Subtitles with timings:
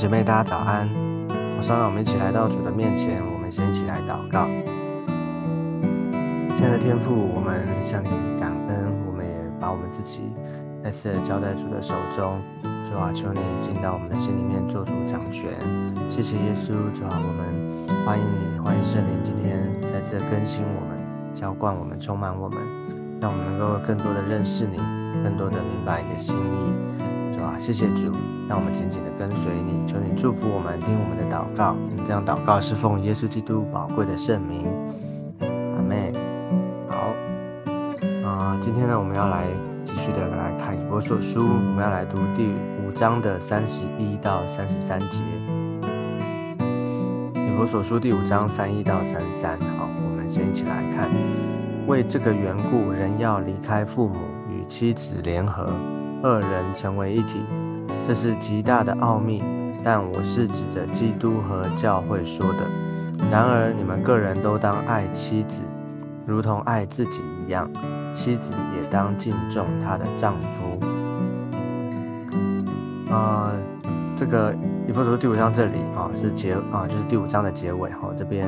[0.00, 0.88] 姐妹，大家早安！
[1.58, 4.48] 早上，让我们一起来到主的面前，我们先一起来祷告。
[6.56, 8.08] 亲爱的天父，我们向你
[8.40, 10.22] 感恩，我们也把我们自己
[10.82, 12.40] 再次交在主的手中。
[12.88, 15.52] 主啊，求你进到我们的心里面，做主掌权。
[16.08, 17.44] 谢谢耶稣，主啊，我们
[18.06, 20.96] 欢迎你，欢迎圣灵今天再次更新我们，
[21.34, 22.58] 浇灌我们，充满我们，
[23.20, 24.78] 让我们能够更多的认识你，
[25.22, 26.72] 更多的明白你的心意。
[27.42, 28.12] 啊，谢谢主，
[28.48, 31.74] 让我们紧紧的跟随你，求你祝福我们，听我们的祷告。
[31.94, 34.66] 你这样祷告是奉耶稣基督宝贵的圣名，
[35.40, 36.12] 阿妹。
[36.88, 37.14] 好，
[38.28, 39.44] 啊，今天呢，我们要来
[39.84, 42.52] 继续的来看以伯所书，我们要来读第
[42.84, 45.18] 五章的三十一到三十三节。
[47.34, 51.08] 以伯所书第五章三一到三三，好，我们先一起来看。
[51.86, 54.16] 为这个缘故，人要离开父母，
[54.48, 55.72] 与妻子联合。
[56.22, 57.40] 二人成为一体，
[58.06, 59.42] 这是极大的奥秘。
[59.82, 62.58] 但我是指着基督和教会说的。
[63.30, 65.62] 然而你们个人都当爱妻子，
[66.26, 67.66] 如同爱自己一样；
[68.12, 70.78] 妻子也当敬重她的丈夫。
[73.10, 73.52] 啊，
[74.14, 74.54] 这个
[74.86, 78.10] 以弗所第五章这里啊是结啊，就是第五章的结尾哈。
[78.14, 78.46] 这边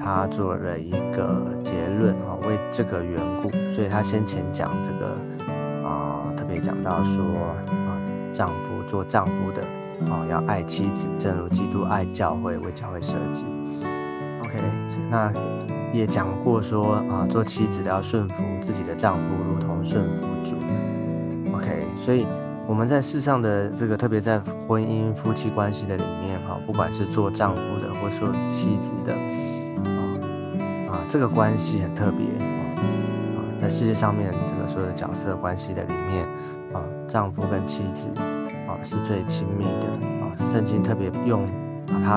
[0.00, 5.37] 他做了一个结论哈，为这个缘故，所以他先前讲这个。
[6.48, 8.00] 也讲到说啊，
[8.32, 9.62] 丈夫做丈夫的
[10.10, 13.44] 啊，要爱妻子，正如基督爱教会，为教会设计。
[14.40, 14.58] OK，
[15.10, 15.32] 那
[15.92, 19.20] 也讲过说啊，做妻子的要顺服自己的丈夫，
[19.52, 20.56] 如同顺服主。
[21.54, 22.26] OK，所以
[22.66, 29.12] 我们在世上的这个，特别在婚姻夫妻关系的里面哈，不管是做丈夫的，或做妻子的
[29.82, 32.78] 啊啊，这个关系很特别啊，
[33.60, 34.32] 在世界上面
[34.78, 36.24] 所有的角色关系的里面。
[36.72, 36.78] 啊
[37.08, 38.06] 丈夫跟妻子
[38.68, 39.88] 啊是最亲密的
[40.20, 41.48] 啊，圣经特别用
[41.86, 42.16] 把它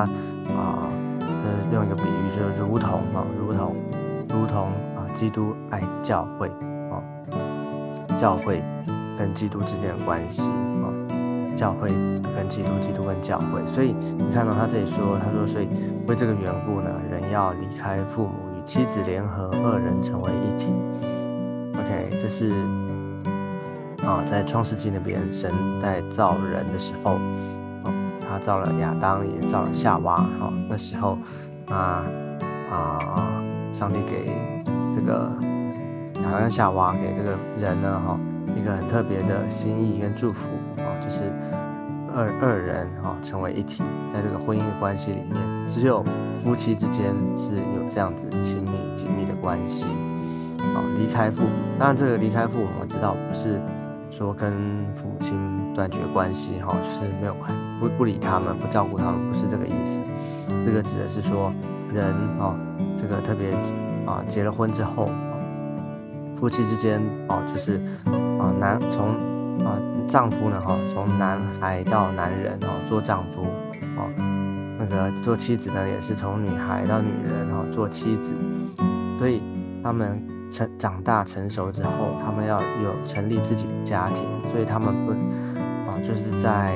[0.53, 0.83] 啊，
[1.21, 3.73] 这用一个比喻，就是如同啊，如同
[4.27, 4.67] 如同
[4.97, 6.49] 啊，基督爱教会
[6.91, 6.99] 啊，
[8.17, 8.61] 教会
[9.17, 10.49] 跟基督之间的关系
[10.83, 10.91] 啊，
[11.55, 11.89] 教会
[12.35, 15.69] 跟基督，基督跟教会，所以你看到他这里说，他说，所以
[16.05, 20.73] 为这个缘故呢，人要离开父母，与妻子联合，二人成为一体。
[21.73, 22.51] OK，这是。
[24.03, 27.19] 啊，在创世纪那边，神在造人的时候，
[27.83, 27.93] 哦，
[28.27, 30.17] 他造了亚当，也造了夏娃。
[30.39, 31.19] 哈，那时候，
[31.67, 32.03] 啊
[32.71, 34.31] 啊，上帝给
[34.91, 35.31] 这个
[36.23, 38.19] 亚当夏娃给这个人呢，哈，
[38.59, 41.31] 一个很特别的心意跟祝福，啊，就是
[42.11, 46.03] 二二人哈成为一体，在这个婚姻关系里面，只有
[46.43, 49.85] 夫妻之间是有这样子亲密紧密的关系。
[50.73, 53.59] 哦，离开父母，当然这个离开父母，我知道不是。
[54.11, 54.51] 说跟
[54.93, 55.39] 父亲
[55.73, 57.35] 断绝关系，哈，就是没有
[57.79, 60.01] 不不理他们，不照顾他们，不是这个意思。
[60.65, 61.49] 这个指的是说，
[61.93, 62.53] 人哦，
[62.97, 63.53] 这个特别
[64.05, 65.09] 啊，结了婚之后，
[66.37, 67.81] 夫妻之间哦，就是
[68.37, 69.11] 啊，男从
[69.65, 73.43] 啊丈夫呢，哈，从男孩到男人哦，做丈夫
[73.95, 74.11] 哦，
[74.77, 78.33] 那个做妻子呢，也是从女孩到女人哦，做妻子，
[79.17, 79.41] 所以
[79.81, 80.21] 他们。
[80.51, 81.89] 成长大成熟之后，
[82.23, 84.17] 他们要有成立自己的家庭，
[84.51, 85.11] 所以他们不
[85.89, 86.75] 啊，就是在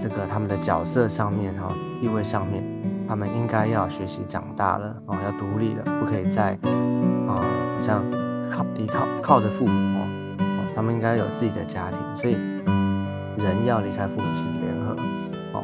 [0.00, 2.64] 这个他们的角色上面哈，地位上面，
[3.06, 6.58] 他们应该要学习长大了啊，要独立了，不可以再
[7.28, 7.36] 啊，
[7.82, 8.02] 像
[8.50, 12.34] 靠依靠靠着父母哦，他们应该有自己的家庭，所以
[13.36, 14.96] 人要离开父母亲联合
[15.52, 15.62] 哦，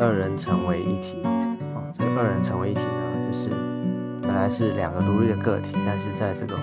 [0.00, 3.71] 二人成为一体啊，这个二人成为一体呢，就是。
[4.32, 6.56] 本来是两个独立的个体，但是在这个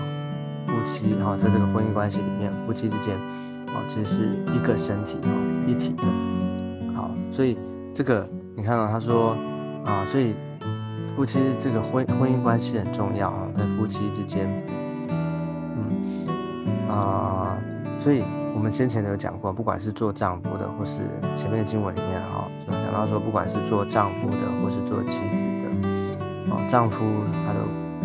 [0.66, 3.14] 夫妻哈，在这个婚姻关系里面，夫妻之间
[3.68, 4.22] 啊，其实是
[4.52, 5.30] 一个身体哦，
[5.68, 6.02] 一体的。
[6.96, 7.56] 好，所以
[7.94, 9.36] 这个你看到他说
[9.86, 10.34] 啊，所以
[11.14, 14.48] 夫妻这个婚婚姻关系很重要啊，在夫妻之间，
[15.08, 17.56] 嗯啊，
[18.02, 21.02] 所以我们先前有讲过，不管是做丈夫的，或是
[21.36, 25.59] 前面的经文里面哈，就讲到说，不管是做丈夫的，或是做妻子。
[26.50, 27.04] 哦丈夫
[27.46, 27.60] 他的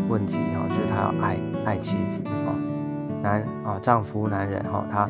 [0.08, 2.54] 问题哈，就是他要爱爱妻子啊，
[3.22, 5.10] 男啊丈夫男人哈，他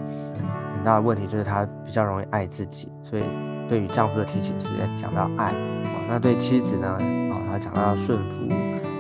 [0.76, 3.24] 很大的问题就是他比较容易爱自己，所以
[3.70, 8.48] 对于丈夫的提醒是要讲到爱啊，那对妻子呢啊，他讲到要顺服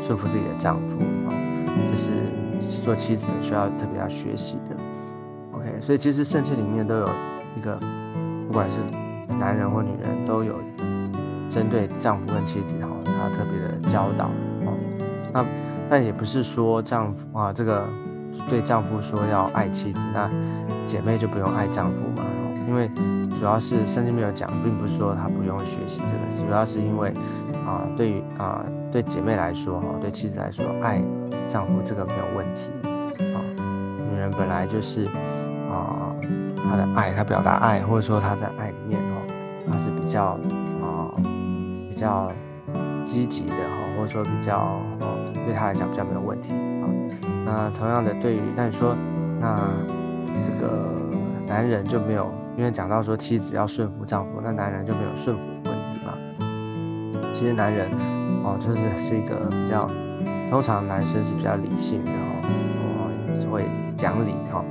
[0.03, 0.97] 顺服自己的丈夫
[1.27, 1.33] 啊，
[1.91, 4.75] 这是做妻子需要特别要学习的。
[5.53, 7.09] OK，所以其实圣经里面都有
[7.57, 7.79] 一个，
[8.47, 8.79] 不管是
[9.39, 10.55] 男人或女人，都有
[11.49, 12.89] 针对丈夫跟妻子哈，
[13.29, 14.25] 特别的教导。
[14.65, 14.73] 哦
[15.33, 15.45] 那
[15.89, 17.85] 但也不是说丈夫啊，这个
[18.49, 20.29] 对丈夫说要爱妻子，那
[20.87, 22.23] 姐妹就不用爱丈夫嘛？
[22.67, 22.89] 因为
[23.37, 27.13] 主要是圣经没有讲，并不是说他不用学习这个，主要是因为
[27.67, 30.99] 啊，对于啊对姐妹来说哈，对妻子来说，爱
[31.47, 32.71] 丈夫这个没有问题
[33.35, 33.37] 啊。
[34.09, 35.05] 女人本来就是
[35.69, 36.15] 啊，
[36.63, 40.39] 她的爱，她表达爱，或者说她在爱里面哦，她是比较
[40.81, 41.13] 啊
[41.89, 42.31] 比较
[43.05, 44.57] 积极的哈，或者说比较
[44.99, 46.89] 哦对他来讲比较没有问题啊。
[47.45, 48.95] 那同样的，对于那你说
[49.39, 49.57] 那
[50.43, 50.89] 这个
[51.47, 52.29] 男人就没有？
[52.57, 56.13] 因为讲到说妻子要顺服丈夫，那男人就没有顺服的问题嘛？
[57.33, 57.91] 其实男人
[58.43, 59.85] 哦，就是是一个比较，
[60.49, 63.65] 通常男生是比较理性的哦，哦会
[63.97, 64.63] 讲理哈。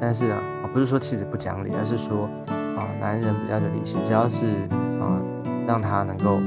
[0.00, 0.40] 但是啊，
[0.72, 4.46] 不是说妻子不讲理，而是说啊，男人比较的理性，只要是
[4.98, 5.20] 啊
[5.66, 6.38] 让他能够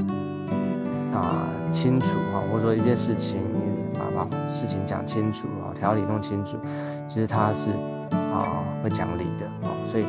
[1.14, 6.58] 啊清楚哈，或者说一件事情，你把把事情讲清楚啊，条理弄清楚，
[7.08, 7.70] 其实他是
[8.10, 10.04] 啊会讲理的啊，所以。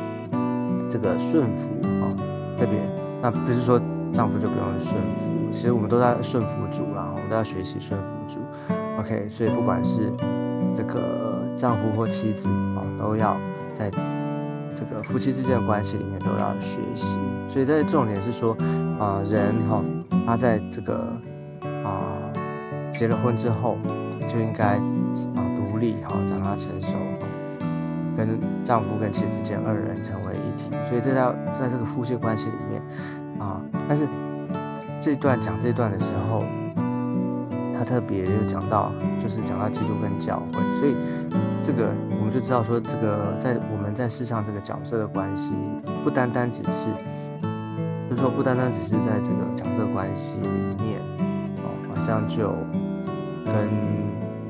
[0.88, 2.14] 这个顺服啊，
[2.56, 2.78] 特别
[3.20, 3.78] 那不是说
[4.14, 8.38] 丈夫就不用顺服，其实我们都在顺服主啦，我们都要学习顺服主。
[9.00, 10.12] OK，所以不管是
[10.76, 13.36] 这个丈夫或妻子啊，都要
[13.76, 17.18] 在这个夫妻之间的关系里面都要学习。
[17.50, 18.56] 所以在重点是说
[18.98, 19.82] 啊，人哈，
[20.26, 20.94] 他在这个
[21.62, 22.32] 啊
[22.92, 23.76] 结了婚之后，
[24.28, 24.76] 就应该
[25.34, 26.96] 啊独立哈，长大成熟。
[28.16, 28.26] 跟
[28.64, 31.20] 丈夫跟妻子间二人成为一体，所以这在
[31.60, 32.80] 在这个夫妻关系里面
[33.38, 34.08] 啊，但是
[35.02, 36.42] 这段讲这段的时候，
[37.76, 38.90] 他特别又讲到，
[39.22, 40.96] 就是讲到基督跟教会，所以
[41.62, 45.52] 这个我们就知道说，这个在我们在世上这个角色的关系，
[46.02, 46.88] 不单单只是，
[48.16, 50.48] 说不单单只是在这个角色关系里
[50.82, 51.00] 面，
[51.58, 52.50] 哦，好像就
[53.44, 53.96] 跟。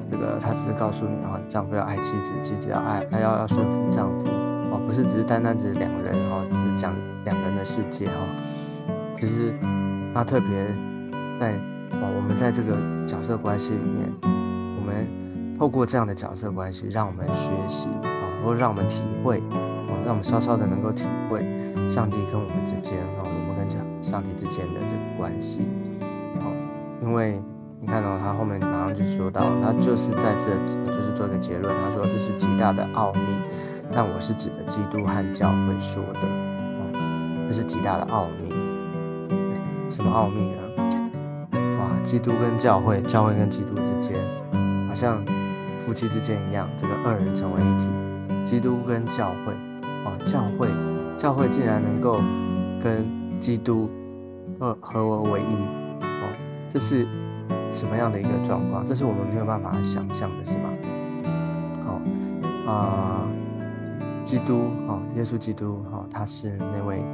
[0.09, 4.25] 这个他只是告诉你哈，丈夫要爱妻子，妻子要爱，他要要顺服丈夫
[4.71, 8.13] 哦，不是只是单单只是两人哦，只是讲两个人的世界哈。
[9.17, 9.53] 其实
[10.15, 10.49] 他特别
[11.41, 11.55] 在
[11.99, 21.41] 哦，我们在这个角色关系里面，我们透过这样的角色关系，让我们学习啊，或让我们体会哦，让我们稍稍的能够体会
[21.91, 23.46] 上帝跟我们之间啊，我们跟
[24.07, 25.63] 上帝之间的这个关系
[26.41, 26.53] 哦，
[27.03, 27.43] 因为。
[27.79, 33.21] 你看到他后面马上就说到，他就是在这就是做一个结论，他说这是极大的奥秘，
[33.93, 38.51] 但我是指的基督和教会说的，哦，这是极大的奥秘，
[39.91, 40.63] 什么奥秘呢？
[41.79, 44.17] 哇，基督跟教会，教会跟基督之间，
[44.89, 45.23] 好像
[45.85, 49.53] 夫妻之间一样，这个二人成为一体，基督跟教会，
[50.07, 50.67] 哦，教会，
[51.19, 52.21] 教会竟然能够
[52.83, 53.07] 跟
[53.41, 53.89] 基督
[54.59, 55.55] 呃合而为一，
[56.03, 56.37] 哦，
[56.73, 57.07] 这是。
[57.73, 58.87] 什么样的一个状况？
[58.87, 60.71] 这是我们没有办法想象的，是吗？
[61.85, 62.01] 好
[62.73, 63.29] 啊，
[64.25, 67.05] 基督哦，耶稣基督哈，他是那位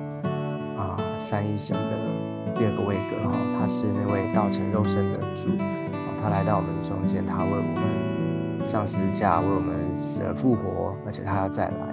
[0.79, 11.87] 啊三一神的第二个位格哈，他是那位道成肉身的主哦，他来到我们中间，他为我们上十字架，为我们死而复活，而且他要再来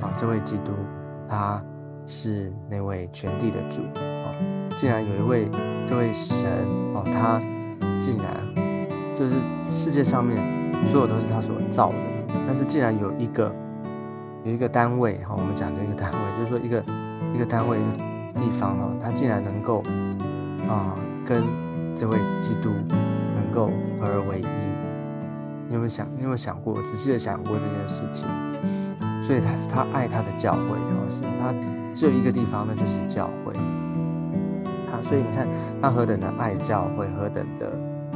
[0.00, 0.72] 啊，这位基督
[1.28, 1.62] 他
[2.08, 4.34] 是那位全地的主啊，
[4.76, 5.48] 竟然有一位
[5.88, 6.48] 这位神
[6.94, 7.40] 哦，他。
[8.00, 8.26] 竟然
[9.14, 9.34] 就是
[9.66, 10.38] 世界上面
[10.90, 11.96] 所有都是他所造的，
[12.46, 13.52] 但是竟然有一个
[14.44, 16.82] 有一个单位哈，我们讲的一个单位， 就是说一个
[17.34, 19.82] 一个单位一个地方哦，他竟然能够
[20.70, 21.42] 啊跟
[21.94, 22.70] 这位基督
[23.34, 23.66] 能够
[24.00, 24.46] 合而为一，
[25.68, 26.06] 你有没有想？
[26.16, 26.80] 你有没有想过？
[26.82, 28.26] 仔细的想过这件事情？
[29.26, 31.54] 所以他他爱他的教会，是他
[31.94, 33.52] 只有一个地方，那就是教会。
[34.90, 35.46] 他所以你看，
[35.80, 37.70] 他何等的爱教会，何等的。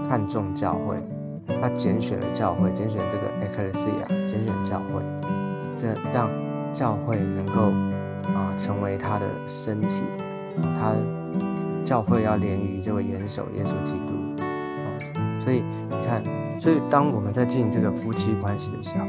[0.09, 0.97] 看重教会，
[1.61, 5.01] 他拣选了教会，拣选这个 ecclesia，拣选教会，
[5.75, 6.29] 这让
[6.71, 7.71] 教会能够
[8.35, 9.89] 啊成为他的身体，
[10.61, 10.93] 他
[11.83, 14.85] 教会要连于这位元首耶稣基督啊，
[15.45, 16.23] 所以你看，
[16.61, 19.07] 所以当我们在经营这个夫妻关系的时候，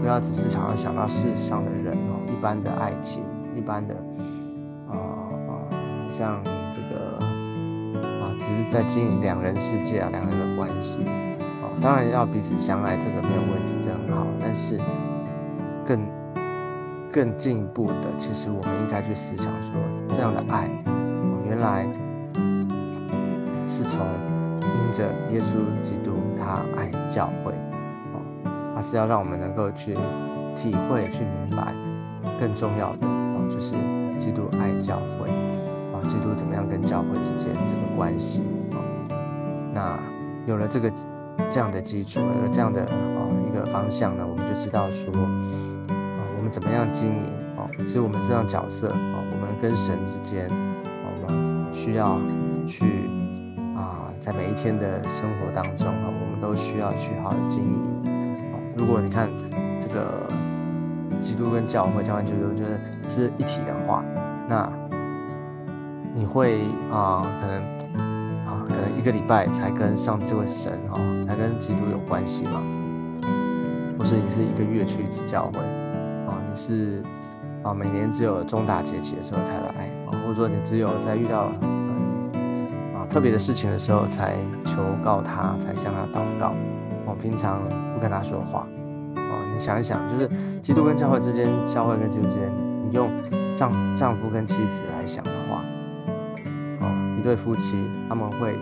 [0.00, 1.96] 不要只是常常想到世上的人，
[2.42, 3.22] 般的爱情，
[3.56, 3.94] 一般的
[4.90, 5.50] 啊啊
[6.10, 6.42] 像
[6.74, 7.30] 这个啊。
[8.40, 10.98] 只是在经营两人世界啊，两人的关系，
[11.62, 14.26] 哦，当然要彼此相爱，这个没有问题，这很好。
[14.40, 14.76] 但是
[15.86, 16.04] 更
[17.12, 19.72] 更进一步的，其实我们应该去思想说，
[20.08, 21.86] 这样的爱，哦原来
[23.66, 24.04] 是从
[24.60, 27.52] 因着耶稣基督他爱教会，
[28.12, 28.20] 哦，
[28.74, 29.94] 他是要让我们能够去
[30.56, 31.72] 体会、去明白，
[32.40, 33.74] 更重要的哦，就是
[34.18, 35.28] 基督爱教会
[35.92, 36.00] 啊。
[36.08, 38.78] 基督怎么样跟教会之间这个关系啊？
[39.72, 39.98] 那
[40.46, 40.92] 有了这个
[41.48, 47.22] 这样的基础，有了这样的啊一个方向呢，我们就知道说啊，我们怎么样经营
[47.56, 52.18] 啊其实我们这样角色哦，我们跟神之间，我们需要
[52.66, 52.84] 去
[53.76, 58.58] 啊，在每一天的生活当中啊，我们都需要去好好经营啊。
[58.76, 59.28] 如果你看
[59.80, 60.26] 这个
[61.22, 64.04] 基督跟教会，教会基督就是是一体的话，
[64.48, 64.70] 那
[66.14, 67.62] 你会啊，可能
[68.44, 72.60] 啊，可能一个礼拜才跟上这位神哈，才跟基督有关系嘛？
[73.96, 75.60] 或是你是一个月去一次教会
[76.26, 76.34] 啊？
[76.50, 77.00] 你是
[77.62, 79.48] 啊，每年只有重大节气的时候才
[79.78, 80.10] 来啊？
[80.22, 81.44] 或者说你只有在遇到
[82.94, 86.52] 啊特别的事情的时候才求告他，才向他祷告？
[87.06, 87.60] 我平常
[87.94, 88.66] 不跟他说话，
[89.16, 90.30] 哦，你想一想，就是
[90.62, 92.50] 基督跟教会之间，教会跟基督之间，
[92.88, 93.08] 你用
[93.56, 95.62] 丈丈夫跟妻子来想的话，
[96.80, 97.76] 哦，一对夫妻
[98.08, 98.54] 他们会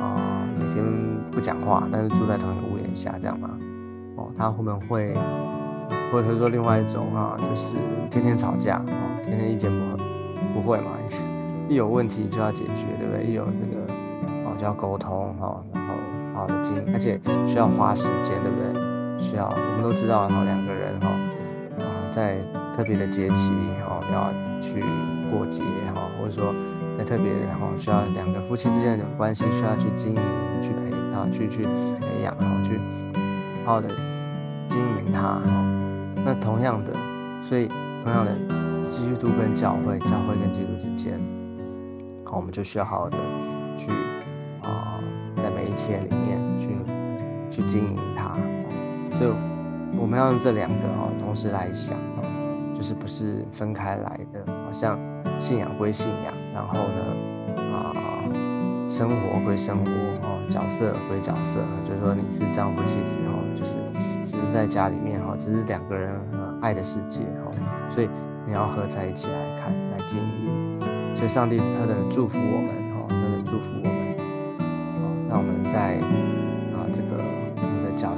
[0.00, 0.84] 啊每天
[1.30, 3.50] 不讲话，但是住在同一个屋檐下，这样吗？
[4.16, 5.14] 哦，他后面会，
[6.12, 7.74] 或者说另外一种啊，就是
[8.10, 9.98] 天天吵架，哦，天天意见不合，
[10.54, 10.92] 不会嘛？
[11.68, 13.24] 一有问题就要解决，对不对？
[13.24, 13.92] 一有那个
[14.44, 15.62] 哦就要沟通，哈。
[16.32, 18.59] 好的经营，而且需要花时间，对不对
[19.30, 21.06] 需要，我们都知道，哈，两个人，哈，
[21.78, 22.36] 啊，在
[22.76, 23.52] 特别的节气，
[23.86, 24.82] 哈，要去
[25.30, 25.62] 过节，
[25.94, 26.52] 哈，或者说
[26.98, 30.20] 在特别，哈，需要两个夫妻之间的关系，需要去经营，
[30.60, 32.76] 去培，啊，去去培养，哈，去
[33.64, 33.88] 好好的
[34.68, 35.64] 经营它，哈。
[36.24, 36.92] 那同样的，
[37.48, 37.68] 所以
[38.02, 38.34] 同样的，
[38.84, 41.20] 基督跟教会，教会跟基督之间，
[42.24, 43.16] 好，我们就需要好好的
[43.76, 43.92] 去
[44.62, 44.98] 啊，
[45.36, 46.04] 在每一天。
[46.10, 46.68] 里面去
[47.50, 48.36] 去经营它，
[49.20, 49.32] 所以
[50.00, 51.94] 我们要用这两个哦同时来想，
[52.74, 54.98] 就是不是分开来的，好像
[55.38, 57.04] 信仰归信仰，然后呢
[57.70, 57.92] 啊
[58.88, 59.90] 生活归生活
[60.22, 63.76] 哦，角色归角色，就是说你是丈夫妻子哦，就是
[64.24, 66.18] 只是在家里面哈，只是两个人
[66.62, 67.52] 爱的世界哈，
[67.94, 68.08] 所以
[68.46, 70.80] 你要合在一起来看来经营，
[71.18, 73.90] 所以上帝他的祝福我们哈，他的祝福我们。
[74.56, 76.00] 哦让我们在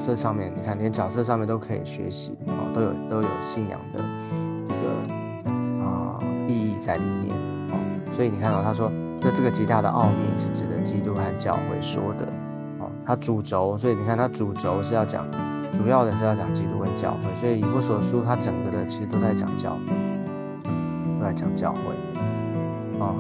[0.03, 4.03] 色上面，你看连角色上面都可以学习啊，都有都有信仰的
[4.69, 6.19] 这个啊
[6.49, 7.37] 意义在里面
[7.71, 7.79] 啊，
[8.17, 8.91] 所以你看到他说
[9.21, 12.27] 这这个极大的奥秘是指的基督和教会说的
[12.85, 15.25] 啊，他主轴，所以你看他主轴是要讲，
[15.73, 19.93] 主要的是要讲基督跟教会，所以以弗所书他整个的其实都在讲教会，
[21.21, 23.15] 都在讲教会啊。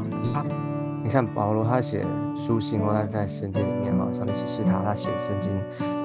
[1.05, 5.51] 你看保罗他写书信，或他在圣经里面哈，上帝启示他，他写圣经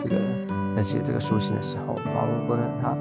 [0.03, 0.15] 这个
[0.77, 2.95] 在写这个书信的时候，保罗呢他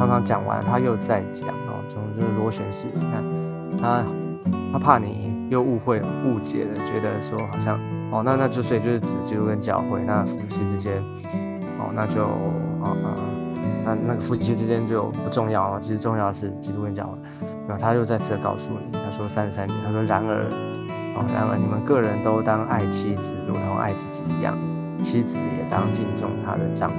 [0.00, 3.22] 刚刚讲完，他又在讲哦，从就是螺旋式，你看
[3.80, 4.04] 他
[4.72, 7.78] 他怕你又误会误解了，觉得说好像
[8.10, 11.00] 哦，那那就所以就是指基督跟教会，那夫妻之间
[11.78, 12.24] 哦，那就
[12.82, 13.14] 啊啊，
[13.84, 17.16] 那那个夫妻之间就不重要了，其实重要的是基督跟教会。
[17.68, 20.50] 然后他又再次的告诉你，他说三十三节，他说然而。
[21.16, 24.58] 哦，然而你们个人都当爱妻子，如同爱自己一样，
[25.04, 26.96] 妻子也当敬重她的丈夫。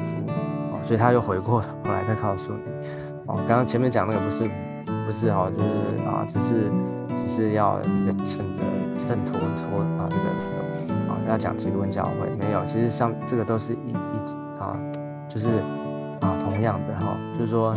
[0.71, 2.88] 哦，所以他又回过头来再告诉你，
[3.25, 4.43] 哦，刚刚前面讲那个不是，
[5.05, 5.67] 不是哈，就是
[6.05, 6.71] 啊，只是
[7.17, 7.81] 只是要
[8.24, 8.62] 趁着
[8.97, 10.24] 衬托托啊这个
[11.09, 13.95] 啊要讲基督教会没有，其实上这个都是一一
[14.59, 14.77] 啊，
[15.27, 15.47] 就是
[16.21, 17.71] 啊同样的哈，就是说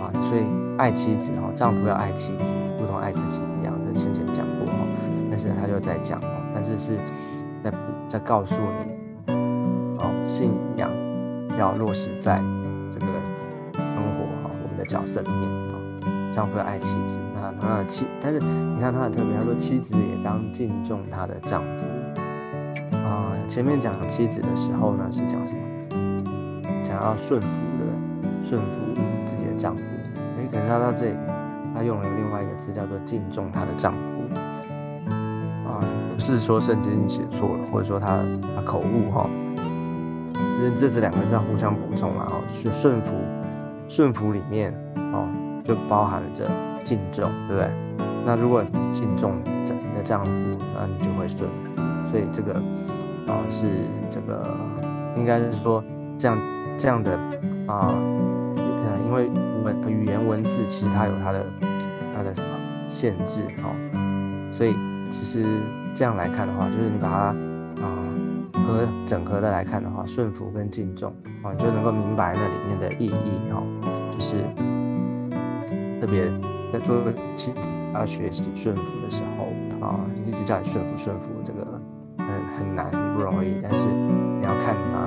[0.00, 0.44] 啊，所以
[0.78, 2.44] 爱妻子哈，丈夫要爱妻子，
[2.80, 4.78] 如同爱自己一样，这先前讲过哈。
[5.30, 6.96] 但是，他就在讲哦，但是是
[7.62, 7.70] 在
[8.08, 8.87] 在告诉你，
[10.28, 10.90] 信仰
[11.58, 12.38] 要落实在
[12.92, 13.06] 这个
[13.72, 15.74] 生活哈，我们的角色里面啊，
[16.34, 23.32] 丈夫要爱妻子，那他的妻，但是你看他很特别，他说妻子也当敬重她的丈夫啊。
[23.48, 25.58] 前面讲妻子的时候呢，是讲什么？
[26.84, 27.86] 讲要顺服的，
[28.42, 28.80] 顺服
[29.26, 29.82] 自己的丈夫。
[30.38, 31.16] 哎，可是他到这里，
[31.74, 33.98] 他用了另外一个字，叫做敬重她的丈夫。
[35.66, 35.80] 啊，
[36.14, 38.22] 不是说圣经写错了，或者说他
[38.54, 39.26] 他口误哈，
[40.58, 42.26] 这这这两个是要互相补充嘛。
[42.30, 43.14] 哦，顺顺服，
[43.88, 44.72] 顺服里面
[45.12, 45.28] 哦
[45.64, 46.50] 就包含着
[46.82, 47.70] 敬重，对不对？
[48.26, 50.30] 那如果你敬重你的丈夫，
[50.74, 51.80] 那你就会顺服。
[52.10, 52.54] 所以这个
[53.26, 53.66] 啊是
[54.10, 54.46] 这个
[55.16, 55.82] 应该是说
[56.18, 56.38] 这样
[56.76, 57.12] 这样的
[57.66, 57.94] 啊，
[58.56, 59.28] 呃，因为
[59.64, 61.44] 文语言文字其实它有它的
[62.16, 62.48] 它的什么
[62.88, 64.74] 限制哦，所以
[65.10, 65.44] 其实。
[65.96, 67.16] 这样来看的话，就是你把它
[67.82, 67.98] 啊
[68.68, 71.10] 和整合的来看的话，顺服跟敬重
[71.42, 73.62] 啊，就能够明白那里面的意义哈。
[74.12, 74.36] 就是
[76.00, 76.26] 特别
[76.72, 76.96] 在做
[77.34, 77.52] 其
[77.92, 79.46] 他学习顺服的时候
[79.86, 81.80] 啊，一直叫你顺服顺服，这个
[82.18, 82.26] 很
[82.58, 83.56] 很难很不容易。
[83.62, 84.98] 但是你要看他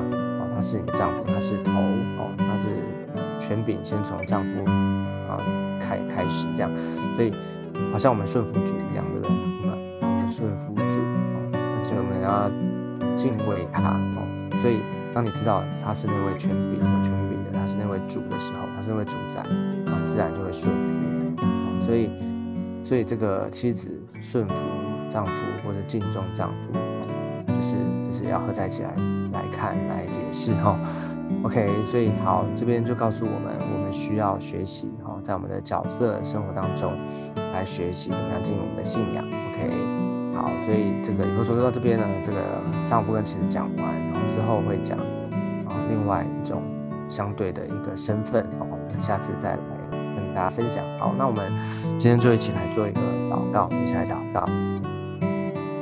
[0.41, 1.71] 啊，他是你的丈夫，他是头
[2.17, 4.65] 哦，他是权柄先从丈夫
[5.29, 5.37] 啊。
[5.81, 6.71] 开开始这样，
[7.17, 7.33] 所以
[7.91, 9.31] 好像我们顺服主一样，对不对？
[10.01, 12.49] 我们顺服主啊，而且我们要
[13.21, 14.25] 敬畏他哦。
[14.63, 14.77] 所以
[15.13, 19.41] 当你知道他是那位权柄、有权柄的，他是那位主的时候，他是那位主宰
[19.91, 21.85] 啊，自然就会顺服。
[21.85, 22.09] 所以，
[22.83, 23.89] 所以这个妻子
[24.21, 24.55] 顺服
[25.11, 25.31] 丈夫
[25.63, 26.79] 或者敬重丈夫，
[27.45, 27.75] 就是
[28.09, 28.89] 就是要合在一起来
[29.33, 30.79] 来看来解释哈。
[31.43, 36.91] OK，所以好，这边就告诉我们，我们需要学习哈，在我们的角色生活当中
[37.53, 39.23] 来学习怎么样经营我们的信仰。
[39.25, 39.69] OK，
[40.33, 42.37] 好，所以这个以后说到这边呢，这个
[42.87, 46.61] 丈夫跟妻子讲完，然后之后会讲啊另外一种
[47.09, 49.57] 相对的一个身份，我们下次再来
[49.91, 50.83] 跟大家分享。
[50.97, 51.51] 好，那我们
[51.99, 54.45] 今天就一起来做一个祷告，一起来祷告。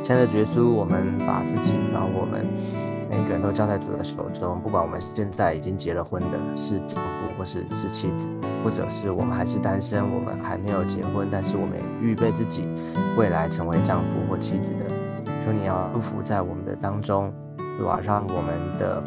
[0.03, 2.46] 亲爱的耶稣，我们把自己，然后我们。
[3.10, 8.30] 每一个人都交在主的手中，不管我们现在已经结了婚的是丈夫或是是妻子，
[8.63, 12.68] 或者是我们还是单身，我们还没有结婚，但是我们也预备自己
[13.18, 14.86] 未来成为丈夫或妻子的。
[15.44, 18.00] 求你要祝福在我们的当中，对吧？
[18.04, 19.04] 让我们的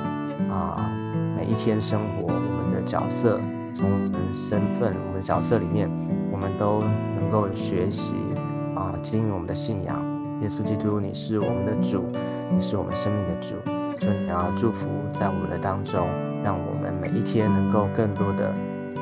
[0.52, 0.90] 啊
[1.36, 3.38] 每一天生活，我们的角色，
[3.76, 5.88] 从我们身份、我们的角色里面，
[6.32, 6.80] 我们都
[7.20, 8.14] 能够学习
[8.74, 9.96] 啊经营我们的信仰。
[10.40, 12.02] 耶稣基督，你是我们的主，
[12.52, 13.54] 你是我们生命的主。
[14.02, 16.08] 求你要祝福在我们的当中，
[16.42, 18.48] 让我们每一天能够更多的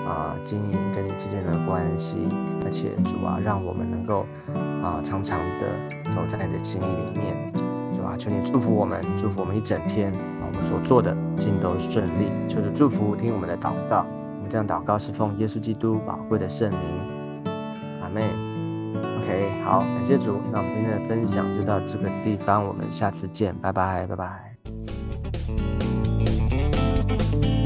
[0.06, 2.18] 啊经营跟你之间的关系，
[2.62, 4.26] 而且主啊，让我们能够
[4.84, 7.50] 啊常常的走在你的心意里面。
[7.94, 12.28] 主啊，求你祝福我们，祝福我们一整天，我们所做的尽都顺利。
[12.46, 14.04] 求主祝福，听我们的祷告。
[14.36, 16.78] 我们这样祷告是奉耶稣基督宝贵的圣名。
[18.02, 18.20] 阿妹
[19.22, 20.38] OK，好，感谢主。
[20.52, 24.49] 那我们今天的分享就到这个地方，我们下次见，拜拜，拜拜。
[27.10, 27.59] Thank you.